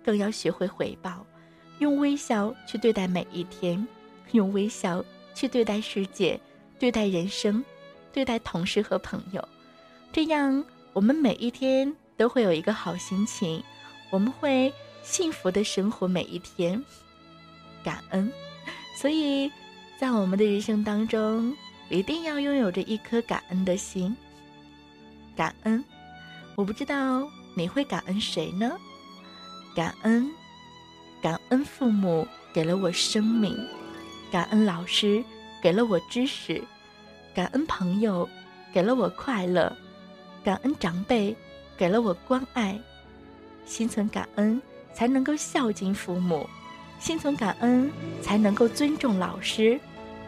[0.03, 1.25] 更要学会回报。
[1.79, 3.85] 用微笑去对待每一天，
[4.31, 5.03] 用微笑
[5.33, 6.39] 去对待世界，
[6.77, 7.63] 对待人生，
[8.13, 9.47] 对待同事和朋友。
[10.11, 10.63] 这样，
[10.93, 13.63] 我们每一天都会有一个好心情，
[14.09, 14.73] 我们会
[15.03, 16.83] 幸福的生活每一天。
[17.83, 18.31] 感恩，
[18.97, 19.49] 所以
[19.97, 21.55] 在我们的人生当中，
[21.89, 24.15] 一定要拥有着一颗感恩的心。
[25.35, 25.83] 感恩，
[26.55, 27.25] 我不知道
[27.55, 28.77] 你会感恩谁呢？
[29.73, 30.29] 感恩，
[31.21, 33.57] 感恩父母给了我生命，
[34.31, 35.23] 感恩老师
[35.61, 36.63] 给了我知识，
[37.33, 38.27] 感恩朋友
[38.73, 39.75] 给了我快乐，
[40.43, 41.35] 感恩长辈
[41.77, 42.79] 给了我关爱。
[43.65, 44.61] 心存感恩，
[44.93, 46.47] 才能够孝敬父母；
[46.99, 47.91] 心存感恩，
[48.21, 49.79] 才能够尊重老师；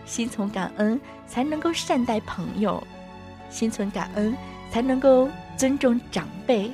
[0.06, 2.82] 心存感恩，才能够善待朋友；
[3.50, 4.36] 心存感恩。
[4.72, 5.28] 才能够
[5.58, 6.72] 尊重长辈，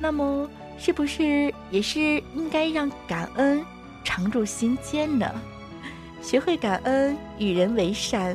[0.00, 0.50] 那么
[0.82, 2.00] 是不是也是
[2.34, 3.62] 应该让感恩
[4.02, 5.30] 常驻心间呢？
[6.22, 8.34] 学会感恩，与人为善，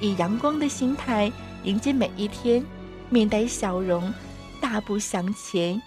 [0.00, 1.30] 以阳光的心态
[1.64, 2.64] 迎接每一天，
[3.10, 4.12] 面带笑容，
[4.58, 5.80] 大步向前，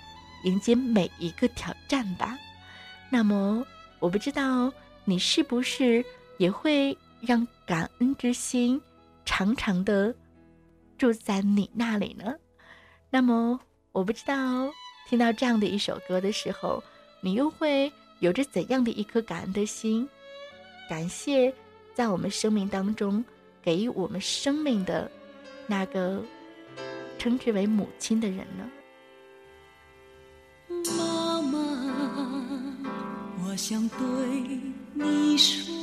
[0.44, 2.38] 迎接每一个挑战吧。
[3.10, 3.66] 那么，
[4.00, 4.72] 我不知道
[5.06, 6.06] 你是不是
[6.38, 8.80] 也会让感恩之心
[9.26, 10.14] 常常的
[11.00, 12.32] 住在你那里呢？
[13.10, 13.60] 那么，
[13.92, 14.36] 我不知道
[15.08, 16.84] 听到这样的一首歌的时候，
[17.22, 20.08] 你又会有着怎样的一颗感恩的心？
[20.90, 21.54] 感谢
[21.94, 23.24] 在我们生命当中
[23.64, 25.10] 给予我们生命的
[25.68, 26.22] 那个
[27.18, 28.70] 称之为母亲的人呢？
[30.98, 31.60] 妈妈，
[33.46, 33.98] 我想对
[34.94, 35.74] 你说。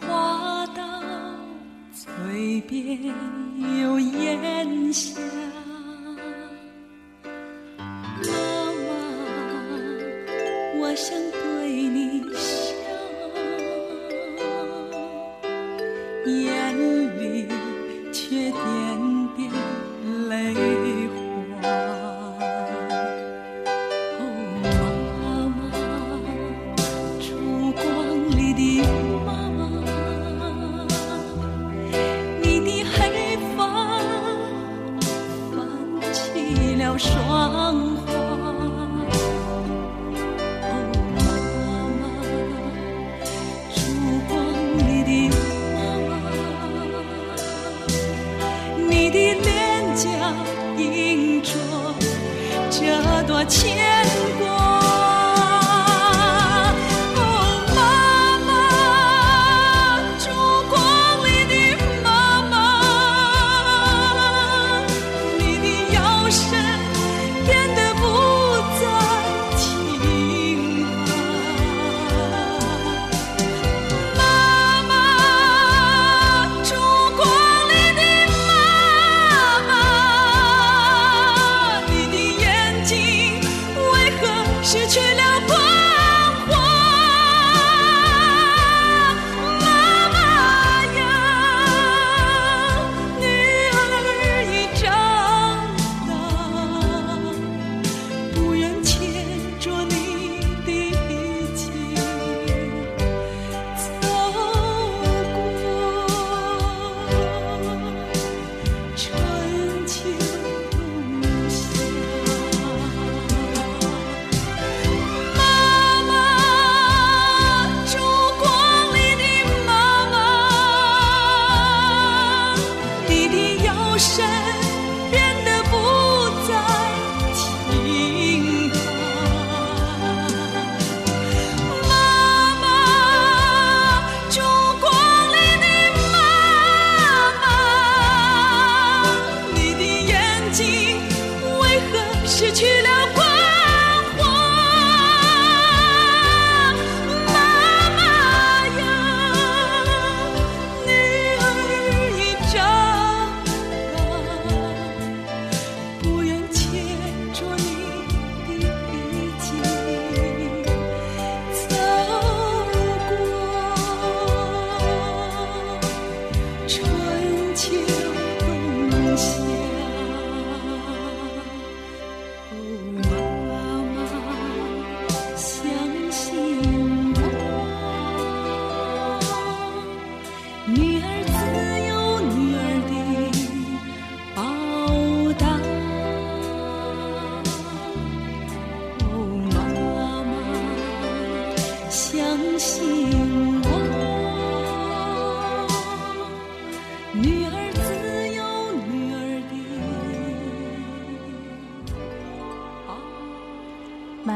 [0.00, 1.02] 话到
[1.92, 3.14] 嘴边
[3.80, 5.20] 有烟霞，
[10.96, 11.25] 想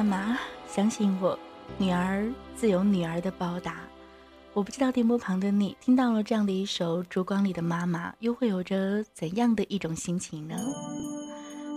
[0.01, 1.39] 妈妈，相信我，
[1.77, 2.27] 女儿
[2.57, 3.81] 自有女儿的报答。
[4.55, 10.57] 我不知道电波旁的你听到了这样的一首《烛光里的妈妈》，又会有着怎样的一种心情呢？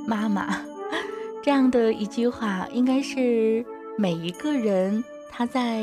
[0.07, 0.63] 妈妈，
[1.43, 3.65] 这样的一句话，应该是
[3.97, 5.81] 每一个人他在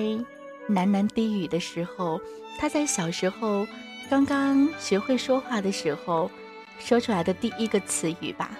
[0.70, 2.18] 喃喃低语的时候，
[2.58, 3.66] 他在小时候
[4.08, 6.30] 刚刚学会说话的时候，
[6.78, 8.50] 说出来的第一个词语吧。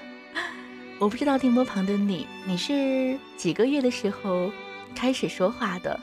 [1.00, 4.52] 我不知道电波旁的你，你是几个月的时候
[4.94, 5.98] 开始说话的？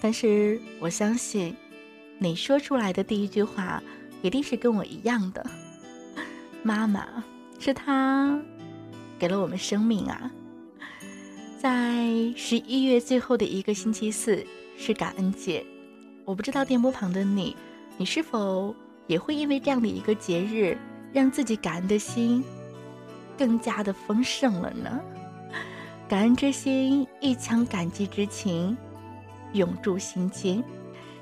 [0.00, 1.54] 但是我相信，
[2.18, 3.80] 你说出来的第一句话
[4.20, 5.46] 一定是跟我一样的。
[6.64, 7.06] 妈妈，
[7.60, 8.36] 是她
[9.16, 10.28] 给了我们生命啊！
[11.60, 14.44] 在十一月最后的一个星期四
[14.76, 15.64] 是感恩节，
[16.24, 17.56] 我不知道电波旁的你，
[17.96, 18.74] 你是否
[19.06, 20.76] 也会因为这样的一个节日，
[21.12, 22.42] 让自己感恩的心
[23.36, 25.00] 更加的丰盛了呢？
[26.08, 28.76] 感恩之心，一腔感激之情。
[29.52, 30.64] 永驻心间，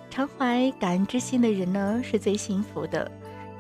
[0.08, 3.04] 常怀感恩之心的人呢，是最幸福的；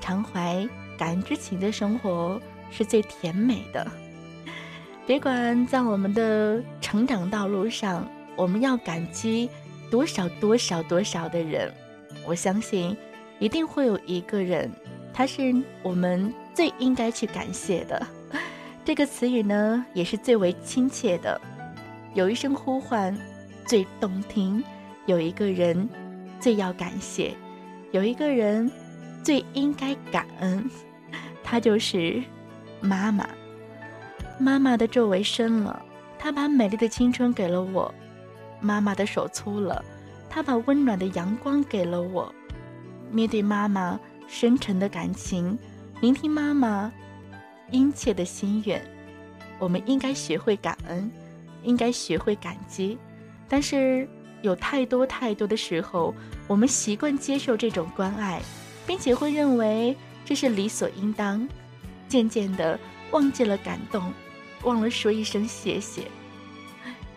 [0.00, 0.64] 常怀
[0.96, 2.40] 感恩之情的生活
[2.70, 3.84] 是最甜美的。
[5.06, 9.50] 别管在我们的成长道路上，我们要感激
[9.90, 11.68] 多少多少多少的人，
[12.24, 12.96] 我相信
[13.40, 14.70] 一定会有一个人，
[15.12, 18.06] 他是我们最应该去感谢的。
[18.84, 21.40] 这个词语呢，也是最为亲切的，
[22.14, 23.16] 有一声呼唤。
[23.66, 24.64] 最动听，
[25.06, 25.88] 有一个人
[26.40, 27.36] 最要感谢，
[27.92, 28.68] 有一个人
[29.22, 30.68] 最应该感恩，
[31.44, 32.20] 他就是
[32.80, 33.28] 妈妈。
[34.40, 35.80] 妈妈的皱纹深了，
[36.18, 37.94] 她把美丽的青春给了我；
[38.60, 39.84] 妈妈的手粗了，
[40.28, 42.34] 她把温暖的阳光给了我。
[43.12, 45.56] 面对妈妈深沉的感情，
[46.00, 46.90] 聆听妈妈
[47.70, 48.84] 殷切的心愿，
[49.58, 51.10] 我们应该学会感恩，
[51.62, 52.98] 应该学会感激。
[53.48, 54.08] 但是
[54.42, 56.14] 有太多太多的时候，
[56.46, 58.40] 我们习惯接受这种关爱，
[58.86, 61.48] 并且会认为这是理所应当，
[62.08, 62.78] 渐渐的
[63.10, 64.12] 忘记了感动，
[64.62, 66.04] 忘了说一声谢谢。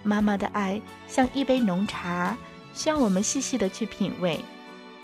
[0.02, 2.38] 妈妈的爱像一杯浓茶，
[2.74, 4.38] 需要我们细细的去品味；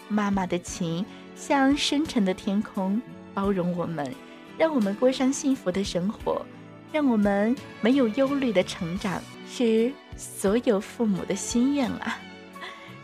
[0.10, 3.02] 妈妈的情像深沉的天空，
[3.34, 4.14] 包容我们，
[4.60, 6.46] 让我们过上幸福的生活，
[6.92, 9.20] 让我们没有忧虑的成长。
[9.50, 9.92] 是。
[10.22, 12.20] 所有父母的心愿啊！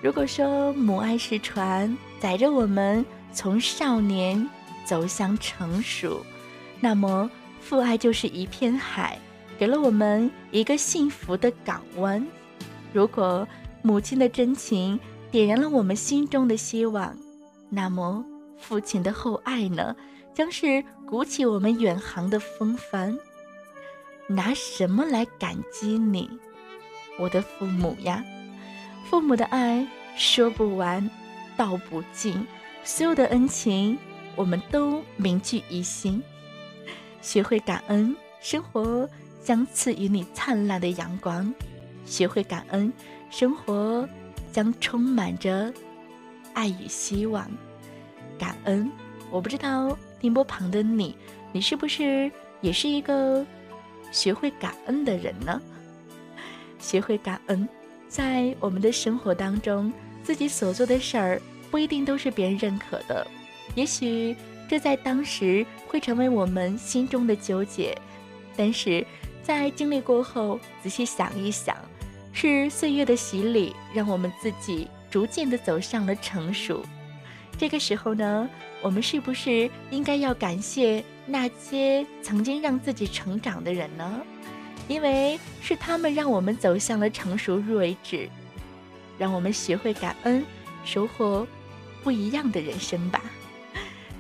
[0.02, 4.50] 如果说母爱是船，载着我们从少年
[4.84, 6.26] 走向成熟，
[6.82, 7.32] 那么
[7.62, 9.18] 父爱就是一片海，
[9.58, 12.28] 给了我们一个幸福的港湾。
[12.92, 13.48] 如果
[13.82, 15.00] 母亲的真情
[15.32, 17.18] 点燃了我们心中的希望，
[17.70, 18.26] 那么
[18.58, 19.96] 父亲的厚爱呢，
[20.36, 23.18] 将是鼓起我们远航的风帆。
[24.28, 26.30] 拿什么来感激你？
[27.18, 28.24] 我的父母呀，
[29.10, 31.10] 父母的爱说不完，
[31.56, 32.46] 道不尽，
[32.84, 33.98] 所有的恩情
[34.36, 36.22] 我们都铭记于心。
[37.22, 39.10] 学会感恩，生活
[39.42, 41.46] 将赐予你灿烂的阳光；
[42.06, 42.92] 学会感恩，
[43.30, 44.08] 生活
[44.52, 45.74] 将充满着
[46.54, 47.50] 爱与希望。
[48.38, 48.92] 感恩，
[49.32, 51.16] 我不知道电波旁的你，
[51.52, 53.46] 你是不是也是一个
[54.12, 55.62] 学会感恩的人呢？
[56.82, 57.70] 学会感恩，
[58.08, 63.28] 在我们的生活当中，自己所做的事儿不一定都是别人认可的，
[63.76, 64.36] 也许
[64.68, 67.96] 这在当时会成为我们心中的纠结，
[68.58, 69.06] 但是
[69.44, 71.78] 在经历过后，仔细想一想，
[72.34, 76.84] 是岁月的洗礼，让我们自己逐渐的走上了成熟。
[77.58, 78.50] 这个时候呢，
[78.82, 84.22] 我们是不是应该要感谢那些曾经让自己成长的人呢？
[84.88, 88.30] 因为是他们让我们走向了成熟睿智，
[89.18, 90.46] 让我们学会感恩，
[90.84, 91.48] 收获
[92.04, 93.22] 不一样的人生吧。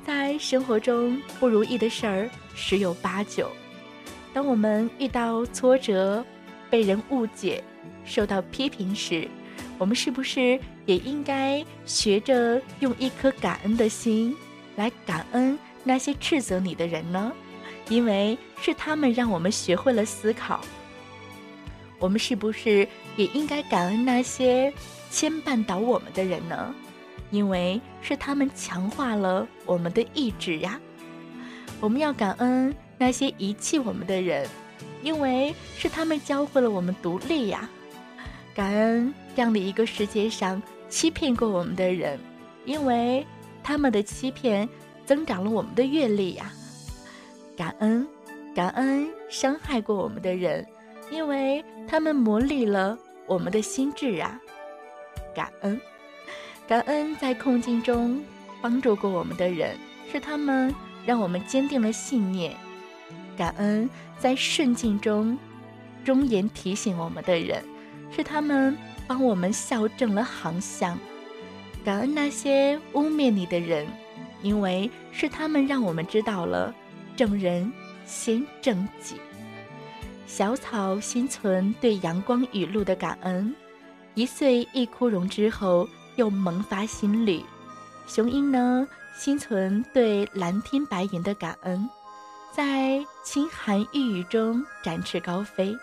[0.06, 3.52] 在生活中不如意的事儿十有八九，
[4.34, 6.26] 当我们遇到挫折、
[6.70, 7.64] 被人误解、
[8.06, 9.28] 受到批评时，
[9.78, 14.36] 我们是不是也应该学着用一颗感恩的心
[14.76, 17.32] 来感恩那些斥责你的人呢？
[17.90, 20.62] 因为是他们让我们学会了思考，
[22.00, 24.74] 我们是不是也应该感恩那些
[25.12, 26.74] 牵绊倒我们的人呢？
[27.32, 30.80] 因为是他们强化了我们的意志呀。
[31.80, 34.48] 我们要感恩那些遗弃我们的人，
[35.04, 37.70] 因为是他们教会了我们独立呀。
[38.56, 40.62] 感恩这样的一个世界上
[40.96, 42.18] 欺骗过我们的人，
[42.64, 43.28] 因为
[43.62, 44.68] 他们的欺骗
[45.06, 46.50] 增长了我们的阅历呀。
[47.58, 48.08] 感恩，
[48.56, 50.66] 感恩伤害过我们的人，
[51.12, 54.40] 因为他们磨砺了我们的心智啊。
[55.36, 55.82] 感恩，
[56.66, 58.24] 感恩在困境中
[58.62, 59.76] 帮助过我们的人，
[60.10, 60.74] 是他们
[61.06, 62.56] 让我们坚定了信念。
[63.36, 65.38] 感恩在顺境中
[66.06, 67.62] 忠言提醒我们的人，
[68.16, 68.78] 是他们
[69.08, 70.98] 帮我们校正了航向。
[71.84, 73.88] 感恩那些污蔑你的人，
[74.42, 76.74] 因为是他们让我们知道了
[77.16, 77.72] 正人
[78.06, 79.16] 先正己。
[80.28, 83.56] 小草心存对阳光雨露的感恩，
[84.16, 87.44] 一岁一枯荣之后又萌发新绿。
[88.08, 88.88] 雄鹰呢，
[89.18, 91.88] 心存对蓝天白云的感恩。
[92.52, 95.76] 在清寒玉宇中展翅高飞，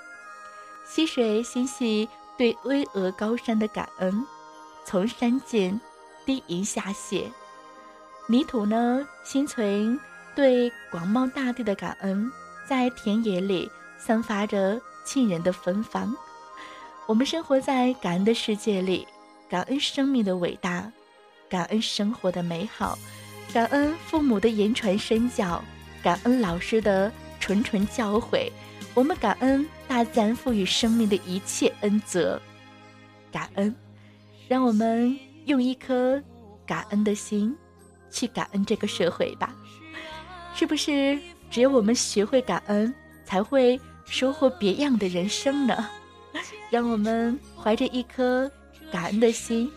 [0.84, 4.26] 溪水心系对巍峨高山的感恩，
[4.84, 5.80] 从山涧
[6.24, 7.24] 低吟下泻；
[8.28, 9.98] 泥土呢，心存
[10.34, 12.30] 对广袤大地的感恩，
[12.68, 16.14] 在田野里散发着沁人的芬芳。
[17.06, 19.06] 我们生活在感恩的世界里，
[19.48, 20.90] 感恩生命的伟大，
[21.48, 22.98] 感恩生活的美好，
[23.52, 25.62] 感恩父母的言传身教。
[26.02, 28.50] 感恩老师的谆谆教诲，
[28.94, 32.40] 我们感恩大自然赋予生命的一切恩泽。
[33.30, 33.74] 感恩，
[34.48, 36.22] 让我们用一颗
[36.66, 37.56] 感恩的心
[38.10, 39.54] 去感恩这个社会吧。
[40.54, 41.18] 是不是
[41.50, 45.88] 只有我们学会感恩，才会收获别样的人生呢？
[46.70, 48.50] 让我们怀着一颗
[48.90, 49.70] 感恩的心，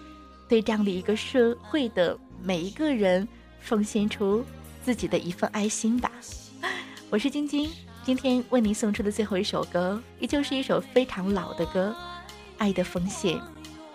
[0.50, 3.26] 对这样的一个社会的每一个人
[3.62, 4.44] 奉献出。
[4.84, 6.12] 自己的一份爱心吧，
[7.10, 7.72] 我是晶晶，
[8.06, 11.90] 今天为您送出的最后一首歌，依旧是一首非常老的歌，
[12.60, 13.36] 《爱的奉献》。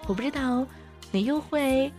[0.08, 0.66] 我不知道
[1.12, 1.92] 你又会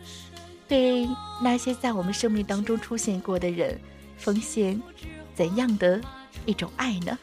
[0.67, 1.07] 对
[1.41, 3.79] 那些在我们生命当中出现过的人，
[4.17, 4.81] 奉献
[5.33, 6.01] 怎样的
[6.45, 7.17] 一种爱呢？